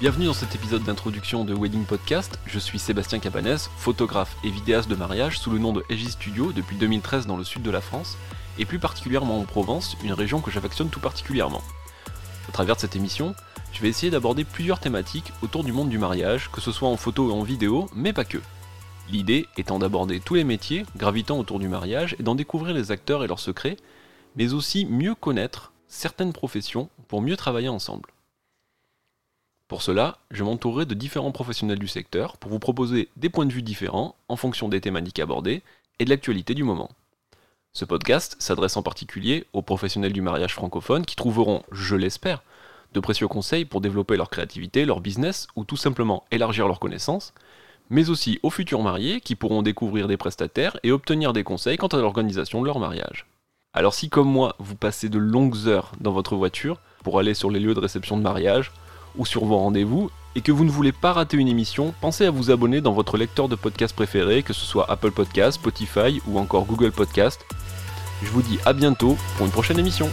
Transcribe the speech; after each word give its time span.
Bienvenue 0.00 0.24
dans 0.24 0.32
cet 0.32 0.54
épisode 0.54 0.82
d'introduction 0.82 1.44
de 1.44 1.52
Wedding 1.52 1.84
Podcast. 1.84 2.38
Je 2.46 2.58
suis 2.58 2.78
Sébastien 2.78 3.18
Cabanès, 3.18 3.68
photographe 3.76 4.34
et 4.42 4.48
vidéaste 4.48 4.88
de 4.88 4.94
mariage 4.94 5.38
sous 5.38 5.50
le 5.50 5.58
nom 5.58 5.74
de 5.74 5.84
Aegis 5.90 6.12
Studio 6.12 6.52
depuis 6.52 6.76
2013 6.76 7.26
dans 7.26 7.36
le 7.36 7.44
sud 7.44 7.60
de 7.60 7.70
la 7.70 7.82
France, 7.82 8.16
et 8.58 8.64
plus 8.64 8.78
particulièrement 8.78 9.38
en 9.38 9.44
Provence, 9.44 9.98
une 10.02 10.14
région 10.14 10.40
que 10.40 10.50
j'affectionne 10.50 10.88
tout 10.88 11.00
particulièrement. 11.00 11.60
Au 12.48 12.52
travers 12.52 12.76
de 12.76 12.80
cette 12.80 12.96
émission, 12.96 13.34
je 13.72 13.82
vais 13.82 13.90
essayer 13.90 14.10
d'aborder 14.10 14.44
plusieurs 14.44 14.80
thématiques 14.80 15.34
autour 15.42 15.64
du 15.64 15.72
monde 15.72 15.90
du 15.90 15.98
mariage, 15.98 16.50
que 16.50 16.62
ce 16.62 16.72
soit 16.72 16.88
en 16.88 16.96
photo 16.96 17.28
ou 17.28 17.32
en 17.32 17.42
vidéo, 17.42 17.86
mais 17.94 18.14
pas 18.14 18.24
que. 18.24 18.38
L'idée 19.10 19.48
étant 19.58 19.78
d'aborder 19.78 20.18
tous 20.18 20.36
les 20.36 20.44
métiers 20.44 20.86
gravitant 20.96 21.38
autour 21.38 21.58
du 21.58 21.68
mariage 21.68 22.16
et 22.18 22.22
d'en 22.22 22.34
découvrir 22.34 22.74
les 22.74 22.90
acteurs 22.90 23.22
et 23.22 23.26
leurs 23.26 23.38
secrets, 23.38 23.76
mais 24.34 24.54
aussi 24.54 24.86
mieux 24.86 25.14
connaître 25.14 25.74
certaines 25.88 26.32
professions 26.32 26.88
pour 27.06 27.20
mieux 27.20 27.36
travailler 27.36 27.68
ensemble. 27.68 28.08
Pour 29.70 29.82
cela, 29.82 30.18
je 30.32 30.42
m'entourerai 30.42 30.84
de 30.84 30.94
différents 30.94 31.30
professionnels 31.30 31.78
du 31.78 31.86
secteur 31.86 32.38
pour 32.38 32.50
vous 32.50 32.58
proposer 32.58 33.08
des 33.14 33.28
points 33.28 33.46
de 33.46 33.52
vue 33.52 33.62
différents 33.62 34.16
en 34.28 34.34
fonction 34.34 34.68
des 34.68 34.80
thématiques 34.80 35.20
abordées 35.20 35.62
et 36.00 36.04
de 36.04 36.10
l'actualité 36.10 36.54
du 36.54 36.64
moment. 36.64 36.90
Ce 37.72 37.84
podcast 37.84 38.34
s'adresse 38.40 38.76
en 38.76 38.82
particulier 38.82 39.46
aux 39.52 39.62
professionnels 39.62 40.12
du 40.12 40.22
mariage 40.22 40.54
francophone 40.54 41.06
qui 41.06 41.14
trouveront, 41.14 41.62
je 41.70 41.94
l'espère, 41.94 42.42
de 42.94 42.98
précieux 42.98 43.28
conseils 43.28 43.64
pour 43.64 43.80
développer 43.80 44.16
leur 44.16 44.28
créativité, 44.28 44.84
leur 44.84 45.00
business 45.00 45.46
ou 45.54 45.62
tout 45.62 45.76
simplement 45.76 46.24
élargir 46.32 46.66
leurs 46.66 46.80
connaissances, 46.80 47.32
mais 47.90 48.10
aussi 48.10 48.40
aux 48.42 48.50
futurs 48.50 48.82
mariés 48.82 49.20
qui 49.20 49.36
pourront 49.36 49.62
découvrir 49.62 50.08
des 50.08 50.16
prestataires 50.16 50.80
et 50.82 50.90
obtenir 50.90 51.32
des 51.32 51.44
conseils 51.44 51.76
quant 51.76 51.86
à 51.86 51.98
l'organisation 51.98 52.60
de 52.60 52.66
leur 52.66 52.80
mariage. 52.80 53.28
Alors 53.72 53.94
si 53.94 54.08
comme 54.08 54.28
moi 54.28 54.56
vous 54.58 54.74
passez 54.74 55.08
de 55.08 55.18
longues 55.20 55.68
heures 55.68 55.92
dans 56.00 56.10
votre 56.10 56.34
voiture 56.34 56.80
pour 57.04 57.20
aller 57.20 57.34
sur 57.34 57.52
les 57.52 57.60
lieux 57.60 57.74
de 57.74 57.78
réception 57.78 58.16
de 58.16 58.22
mariage, 58.22 58.72
ou 59.16 59.26
sur 59.26 59.44
vos 59.44 59.56
rendez-vous 59.58 60.10
et 60.36 60.40
que 60.40 60.52
vous 60.52 60.64
ne 60.64 60.70
voulez 60.70 60.92
pas 60.92 61.12
rater 61.12 61.36
une 61.36 61.48
émission, 61.48 61.92
pensez 62.00 62.24
à 62.24 62.30
vous 62.30 62.50
abonner 62.50 62.80
dans 62.80 62.92
votre 62.92 63.16
lecteur 63.16 63.48
de 63.48 63.56
podcast 63.56 63.94
préféré, 63.94 64.42
que 64.42 64.52
ce 64.52 64.64
soit 64.64 64.90
Apple 64.90 65.10
Podcast, 65.10 65.58
Spotify 65.58 66.20
ou 66.26 66.38
encore 66.38 66.66
Google 66.66 66.92
Podcast. 66.92 67.44
Je 68.22 68.30
vous 68.30 68.42
dis 68.42 68.58
à 68.64 68.72
bientôt 68.72 69.16
pour 69.36 69.46
une 69.46 69.52
prochaine 69.52 69.78
émission. 69.78 70.08